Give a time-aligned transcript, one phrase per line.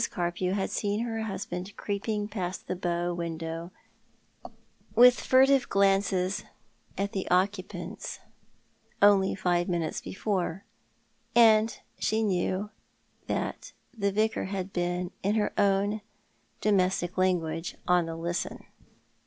[0.09, 3.69] Carpew had seen her husband creeping past the bow window,
[4.95, 6.43] with f artive glances
[6.97, 8.27] at the occupants of the
[9.01, 10.65] drawing room, only five minutes before,
[11.35, 12.71] and she knew
[13.27, 16.01] that the Vicar had been, in her
[16.61, 18.65] domestic language," on the listen."